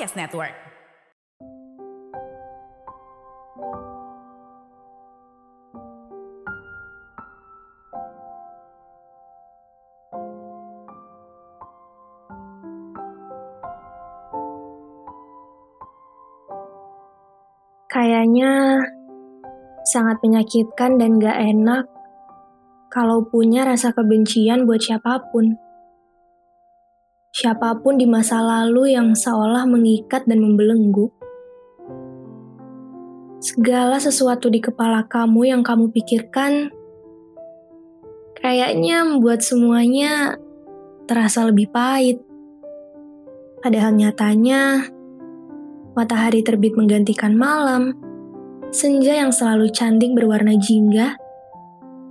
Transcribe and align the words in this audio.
Podcast 0.00 0.16
Network. 0.16 0.56
Kayaknya 17.92 18.80
sangat 19.84 20.16
menyakitkan 20.24 20.96
dan 20.96 21.20
gak 21.20 21.36
enak 21.36 21.84
kalau 22.88 23.20
punya 23.28 23.68
rasa 23.68 23.92
kebencian 23.92 24.64
buat 24.64 24.80
siapa 24.80 25.28
pun. 25.28 25.60
Siapa 27.30 27.78
pun 27.78 27.94
di 27.94 28.10
masa 28.10 28.42
lalu 28.42 28.98
yang 28.98 29.14
seolah 29.14 29.62
mengikat 29.62 30.26
dan 30.26 30.42
membelenggu. 30.42 31.14
Segala 33.38 34.02
sesuatu 34.02 34.50
di 34.50 34.58
kepala 34.58 35.06
kamu 35.06 35.46
yang 35.46 35.62
kamu 35.62 35.94
pikirkan 35.94 36.74
kayaknya 38.34 39.06
membuat 39.06 39.46
semuanya 39.46 40.42
terasa 41.06 41.46
lebih 41.46 41.70
pahit. 41.70 42.18
Padahal 43.62 43.94
nyatanya, 43.94 44.90
matahari 45.94 46.42
terbit 46.42 46.74
menggantikan 46.74 47.38
malam, 47.38 47.94
senja 48.74 49.14
yang 49.14 49.30
selalu 49.30 49.70
cantik 49.70 50.18
berwarna 50.18 50.58
jingga, 50.58 51.14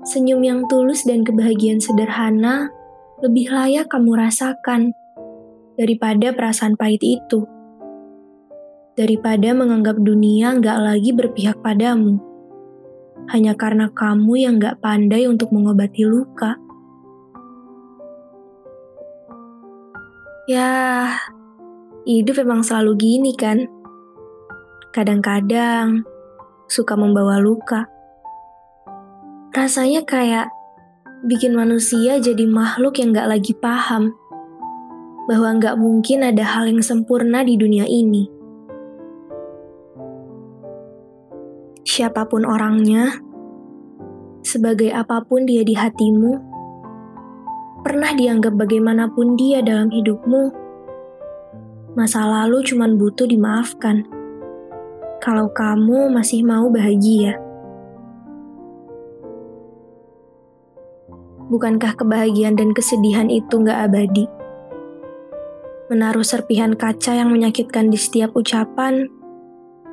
senyum 0.07 0.39
yang 0.47 0.63
tulus 0.71 1.03
dan 1.03 1.27
kebahagiaan 1.27 1.83
sederhana 1.83 2.71
lebih 3.19 3.51
layak 3.51 3.91
kamu 3.91 4.15
rasakan 4.15 4.95
daripada 5.79 6.35
perasaan 6.35 6.75
pahit 6.75 6.99
itu. 6.99 7.47
Daripada 8.99 9.55
menganggap 9.55 9.95
dunia 9.95 10.59
nggak 10.59 10.75
lagi 10.83 11.15
berpihak 11.15 11.63
padamu. 11.63 12.19
Hanya 13.31 13.55
karena 13.55 13.87
kamu 13.87 14.33
yang 14.35 14.59
nggak 14.59 14.83
pandai 14.83 15.23
untuk 15.31 15.55
mengobati 15.55 16.03
luka. 16.03 16.59
Ya, 20.51 21.15
hidup 22.03 22.43
emang 22.43 22.59
selalu 22.59 22.99
gini 22.99 23.31
kan? 23.39 23.63
Kadang-kadang 24.91 26.03
suka 26.67 26.99
membawa 26.99 27.39
luka. 27.39 27.87
Rasanya 29.55 30.03
kayak 30.03 30.51
bikin 31.23 31.55
manusia 31.55 32.17
jadi 32.19 32.49
makhluk 32.49 32.97
yang 32.97 33.13
gak 33.13 33.29
lagi 33.29 33.53
paham 33.53 34.17
bahwa 35.29 35.61
gak 35.61 35.77
mungkin 35.77 36.25
ada 36.25 36.41
hal 36.41 36.65
yang 36.73 36.81
sempurna 36.81 37.45
di 37.45 37.53
dunia 37.53 37.85
ini. 37.85 38.25
Siapa 41.85 42.25
pun 42.25 42.49
orangnya, 42.49 43.21
sebagai 44.41 44.89
apa 44.89 45.21
pun 45.21 45.45
dia 45.45 45.61
di 45.61 45.77
hatimu, 45.77 46.33
pernah 47.85 48.09
dianggap 48.17 48.57
bagaimanapun 48.57 49.37
dia 49.37 49.61
dalam 49.61 49.93
hidupmu, 49.93 50.49
masa 51.93 52.25
lalu 52.25 52.65
cuma 52.65 52.89
butuh 52.89 53.29
dimaafkan. 53.29 54.09
Kalau 55.21 55.53
kamu 55.53 56.09
masih 56.09 56.41
mau 56.41 56.73
bahagia, 56.73 57.37
bukankah 61.53 61.93
kebahagiaan 61.93 62.57
dan 62.57 62.73
kesedihan 62.73 63.29
itu 63.29 63.61
gak 63.61 63.93
abadi? 63.93 64.38
Menaruh 65.89 66.21
serpihan 66.21 66.77
kaca 66.77 67.17
yang 67.17 67.33
menyakitkan 67.33 67.89
di 67.89 67.97
setiap 67.97 68.37
ucapan, 68.37 69.09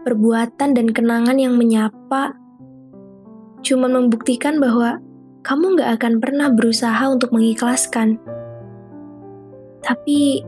perbuatan 0.04 0.76
dan 0.76 0.92
kenangan 0.92 1.40
yang 1.40 1.56
menyapa, 1.56 2.36
cuma 3.64 3.88
membuktikan 3.88 4.60
bahwa 4.60 5.00
kamu 5.40 5.80
gak 5.80 5.90
akan 5.96 6.14
pernah 6.20 6.52
berusaha 6.52 7.00
untuk 7.08 7.32
mengikhlaskan. 7.32 8.20
Tapi, 9.80 10.44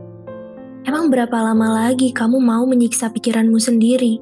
emang 0.85 1.09
berapa 1.09 1.33
lama 1.33 1.87
lagi 1.87 2.13
kamu 2.13 2.37
mau 2.37 2.69
menyiksa 2.69 3.09
pikiranmu 3.09 3.57
sendiri? 3.57 4.21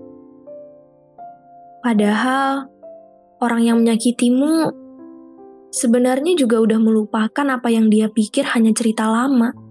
Padahal, 1.83 2.71
orang 3.44 3.61
yang 3.67 3.77
menyakitimu 3.83 4.71
sebenarnya 5.75 6.39
juga 6.39 6.63
udah 6.63 6.79
melupakan 6.79 7.47
apa 7.51 7.67
yang 7.67 7.91
dia 7.91 8.07
pikir 8.07 8.47
hanya 8.55 8.71
cerita 8.71 9.05
lama. 9.11 9.66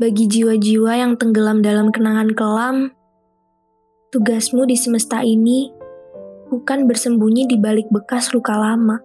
Bagi 0.00 0.32
jiwa-jiwa 0.32 0.96
yang 0.96 1.20
tenggelam 1.20 1.60
dalam 1.60 1.92
kenangan 1.92 2.32
kelam, 2.32 2.88
tugasmu 4.08 4.64
di 4.64 4.72
semesta 4.72 5.20
ini 5.20 5.68
bukan 6.48 6.88
bersembunyi 6.88 7.44
di 7.44 7.60
balik 7.60 7.84
bekas 7.92 8.32
luka 8.32 8.56
lama. 8.56 8.96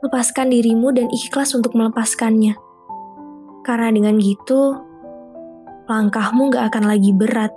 Lepaskan 0.00 0.48
dirimu 0.48 0.88
dan 0.96 1.12
ikhlas 1.12 1.52
untuk 1.52 1.76
melepaskannya. 1.76 2.56
Karena 3.60 3.92
dengan 3.92 4.16
gitu, 4.16 4.72
langkahmu 5.84 6.48
gak 6.48 6.72
akan 6.72 6.88
lagi 6.88 7.12
berat. 7.12 7.52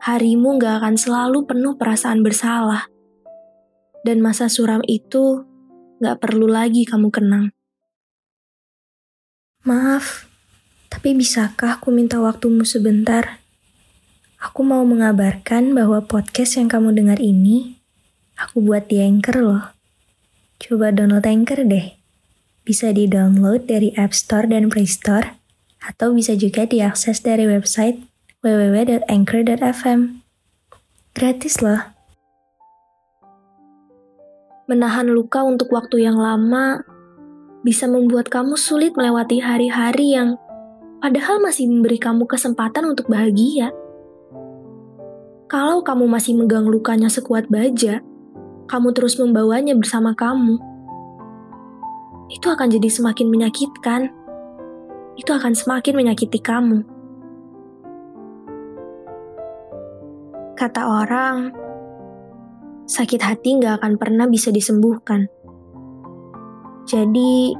Harimu 0.00 0.56
gak 0.56 0.80
akan 0.80 0.96
selalu 0.96 1.44
penuh 1.44 1.76
perasaan 1.76 2.24
bersalah. 2.24 2.88
Dan 4.00 4.24
masa 4.24 4.48
suram 4.48 4.80
itu 4.88 5.44
gak 6.00 6.24
perlu 6.24 6.48
lagi 6.48 6.88
kamu 6.88 7.12
kenang. 7.12 7.52
Maaf, 9.68 10.33
tapi 10.94 11.10
bisakah 11.10 11.82
aku 11.82 11.90
minta 11.90 12.22
waktumu 12.22 12.62
sebentar? 12.62 13.42
Aku 14.38 14.62
mau 14.62 14.86
mengabarkan 14.86 15.74
bahwa 15.74 15.98
podcast 16.06 16.54
yang 16.54 16.70
kamu 16.70 16.94
dengar 16.94 17.18
ini, 17.18 17.82
aku 18.38 18.62
buat 18.62 18.86
di 18.86 19.02
Anchor 19.02 19.42
loh. 19.42 19.64
Coba 20.62 20.94
download 20.94 21.26
Anchor 21.26 21.66
deh. 21.66 21.98
Bisa 22.62 22.94
di-download 22.94 23.66
dari 23.66 23.90
App 23.98 24.14
Store 24.14 24.46
dan 24.46 24.70
Play 24.70 24.86
Store, 24.86 25.34
atau 25.82 26.14
bisa 26.14 26.38
juga 26.38 26.62
diakses 26.62 27.18
dari 27.26 27.50
website 27.50 27.98
www.anchor.fm. 28.46 30.22
Gratis 31.10 31.58
loh. 31.58 31.90
Menahan 34.70 35.10
luka 35.10 35.42
untuk 35.42 35.74
waktu 35.74 36.06
yang 36.06 36.22
lama 36.22 36.86
bisa 37.66 37.90
membuat 37.90 38.30
kamu 38.30 38.54
sulit 38.54 38.94
melewati 38.94 39.42
hari-hari 39.42 40.14
yang 40.14 40.38
padahal 41.04 41.36
masih 41.36 41.68
memberi 41.68 42.00
kamu 42.00 42.24
kesempatan 42.24 42.88
untuk 42.88 43.12
bahagia. 43.12 43.76
Kalau 45.52 45.84
kamu 45.84 46.08
masih 46.08 46.32
megang 46.32 46.64
lukanya 46.64 47.12
sekuat 47.12 47.52
baja, 47.52 48.00
kamu 48.64 48.88
terus 48.96 49.20
membawanya 49.20 49.76
bersama 49.76 50.16
kamu. 50.16 50.56
Itu 52.32 52.48
akan 52.48 52.72
jadi 52.72 52.88
semakin 52.88 53.28
menyakitkan. 53.28 54.08
Itu 55.20 55.36
akan 55.36 55.52
semakin 55.52 55.92
menyakiti 55.92 56.40
kamu. 56.40 56.80
Kata 60.56 60.88
orang, 60.88 61.52
sakit 62.88 63.20
hati 63.20 63.60
nggak 63.60 63.84
akan 63.84 64.00
pernah 64.00 64.24
bisa 64.24 64.48
disembuhkan. 64.48 65.28
Jadi, 66.88 67.52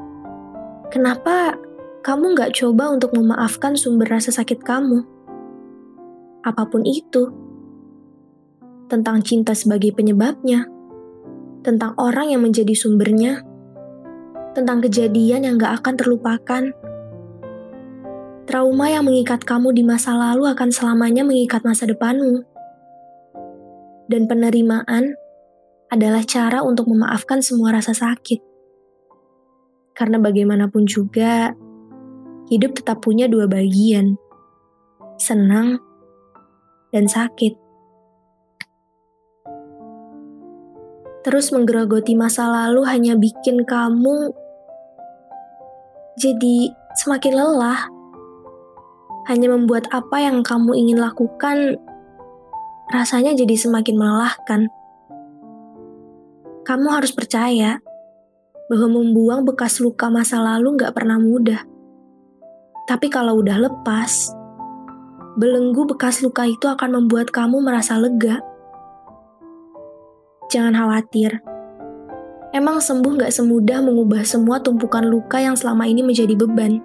kenapa 0.89 1.61
kamu 2.05 2.37
nggak 2.37 2.53
coba 2.53 2.93
untuk 2.93 3.17
memaafkan 3.17 3.81
sumber 3.81 4.13
rasa 4.13 4.29
sakit 4.29 4.61
kamu. 4.61 5.01
Apa 6.45 6.69
pun 6.69 6.85
itu, 6.85 7.33
tentang 8.93 9.25
cinta 9.25 9.57
sebagai 9.57 9.97
penyebabnya, 9.97 10.69
tentang 11.65 11.97
orang 11.97 12.29
yang 12.29 12.45
menjadi 12.45 12.77
sumbernya, 12.77 13.41
tentang 14.53 14.85
kejadian 14.85 15.49
yang 15.49 15.57
gak 15.57 15.81
akan 15.81 15.95
terlupakan. 15.97 16.63
Trauma 18.45 18.87
yang 18.93 19.09
mengikat 19.09 19.41
kamu 19.41 19.73
di 19.73 19.81
masa 19.81 20.13
lalu 20.13 20.45
akan 20.53 20.69
selamanya 20.69 21.25
mengikat 21.25 21.65
masa 21.65 21.89
depanmu. 21.89 22.45
Dan 24.13 24.29
penerimaan 24.29 25.17
adalah 25.89 26.21
cara 26.29 26.61
untuk 26.61 26.85
memaafkan 26.85 27.41
semua 27.41 27.73
rasa 27.73 27.97
sakit. 27.97 28.45
Karena 29.97 30.21
bagaimanapun 30.21 30.85
juga, 30.85 31.57
hidup 32.49 32.77
tetap 32.77 33.01
punya 33.01 33.31
dua 33.31 33.49
bagian, 33.49 34.17
senang 35.17 35.81
dan 36.93 37.09
sakit. 37.09 37.65
Terus 41.25 41.49
menggerogoti 41.57 42.13
masa 42.13 42.45
lalu 42.53 42.85
hanya 42.85 43.17
bikin 43.17 43.65
kamu 43.65 44.29
jadi 46.21 46.71
semakin 47.01 47.33
lelah. 47.33 47.89
Hanya 49.25 49.49
membuat 49.57 49.89
apa 49.89 50.21
yang 50.21 50.45
kamu 50.45 50.77
ingin 50.77 51.01
lakukan 51.01 51.81
rasanya 52.93 53.33
jadi 53.33 53.57
semakin 53.57 53.97
melelahkan. 53.97 54.69
Kamu 56.69 56.89
harus 56.93 57.13
percaya 57.17 57.81
bahwa 58.69 59.01
membuang 59.01 59.49
bekas 59.49 59.81
luka 59.81 60.13
masa 60.13 60.45
lalu 60.45 60.77
gak 60.77 60.93
pernah 60.93 61.17
mudah. 61.17 61.74
Tapi 62.85 63.09
kalau 63.09 63.41
udah 63.41 63.65
lepas, 63.65 64.29
belenggu 65.41 65.89
bekas 65.89 66.21
luka 66.21 66.45
itu 66.45 66.69
akan 66.69 67.01
membuat 67.01 67.33
kamu 67.33 67.65
merasa 67.65 67.97
lega. 67.97 68.45
Jangan 70.53 70.77
khawatir. 70.77 71.41
Emang 72.53 72.79
sembuh 72.79 73.25
gak 73.25 73.35
semudah 73.35 73.83
mengubah 73.83 74.23
semua 74.23 74.61
tumpukan 74.61 75.03
luka 75.03 75.41
yang 75.41 75.57
selama 75.57 75.89
ini 75.89 76.05
menjadi 76.05 76.37
beban. 76.37 76.79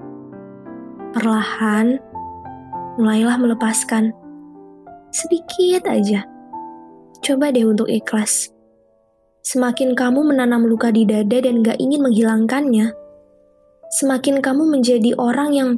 Perlahan, 1.13 1.99
mulailah 2.97 3.37
melepaskan. 3.37 4.15
Sedikit 5.11 5.85
aja. 5.85 6.25
Coba 7.19 7.51
deh 7.51 7.67
untuk 7.67 7.91
ikhlas. 7.91 8.49
Semakin 9.43 9.93
kamu 9.99 10.31
menanam 10.31 10.63
luka 10.63 10.89
di 10.89 11.03
dada 11.03 11.43
dan 11.43 11.61
gak 11.61 11.77
ingin 11.77 12.07
menghilangkannya, 12.07 12.95
semakin 13.99 14.39
kamu 14.39 14.63
menjadi 14.69 15.17
orang 15.17 15.49
yang 15.53 15.69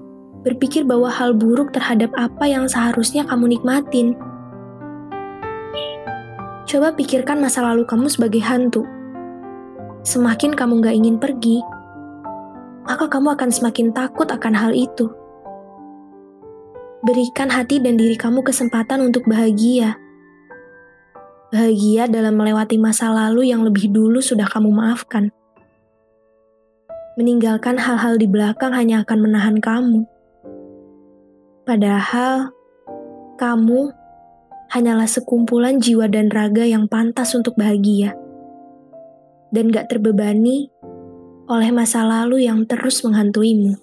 berpikir 0.41 0.85
bahwa 0.85 1.07
hal 1.07 1.33
buruk 1.37 1.73
terhadap 1.73 2.09
apa 2.17 2.45
yang 2.49 2.65
seharusnya 2.65 3.25
kamu 3.25 3.57
nikmatin. 3.57 4.17
Coba 6.65 6.93
pikirkan 6.95 7.41
masa 7.41 7.65
lalu 7.65 7.83
kamu 7.85 8.07
sebagai 8.07 8.41
hantu. 8.41 8.85
Semakin 10.01 10.57
kamu 10.57 10.81
gak 10.81 10.97
ingin 10.97 11.17
pergi, 11.21 11.61
maka 12.89 13.05
kamu 13.05 13.37
akan 13.37 13.49
semakin 13.53 13.93
takut 13.93 14.25
akan 14.29 14.53
hal 14.57 14.73
itu. 14.73 15.13
Berikan 17.05 17.49
hati 17.49 17.81
dan 17.81 17.97
diri 17.97 18.17
kamu 18.17 18.41
kesempatan 18.45 19.01
untuk 19.01 19.25
bahagia 19.29 20.01
bahagia 21.51 22.07
dalam 22.07 22.39
melewati 22.39 22.79
masa 22.79 23.11
lalu 23.11 23.51
yang 23.51 23.67
lebih 23.67 23.91
dulu 23.91 24.23
sudah 24.23 24.47
kamu 24.47 24.71
maafkan. 24.71 25.35
Meninggalkan 27.19 27.75
hal-hal 27.75 28.15
di 28.15 28.23
belakang 28.23 28.71
hanya 28.71 29.03
akan 29.03 29.19
menahan 29.19 29.59
kamu. 29.59 30.07
Padahal, 31.71 32.51
kamu 33.39 33.95
hanyalah 34.75 35.07
sekumpulan 35.07 35.79
jiwa 35.79 36.11
dan 36.11 36.27
raga 36.27 36.67
yang 36.67 36.91
pantas 36.91 37.31
untuk 37.31 37.55
bahagia. 37.55 38.11
Dan 39.55 39.71
gak 39.71 39.87
terbebani 39.87 40.67
oleh 41.47 41.71
masa 41.71 42.03
lalu 42.03 42.43
yang 42.43 42.67
terus 42.67 42.99
menghantuimu. 43.07 43.79